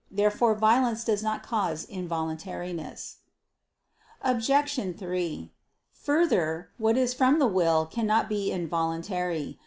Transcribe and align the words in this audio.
Therefore 0.09 0.55
violence 0.55 1.03
does 1.03 1.21
not 1.21 1.43
cause 1.43 1.85
involuntariness. 1.85 3.17
Obj. 4.23 4.47
3: 4.97 5.51
Further, 5.91 6.69
what 6.79 6.97
is 6.97 7.13
from 7.13 7.37
the 7.37 7.45
will 7.45 7.85
cannot 7.85 8.27
be 8.27 8.51
involuntary. 8.51 9.59